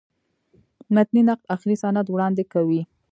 [0.93, 2.81] متني نقد آخري سند وړاندي کوي.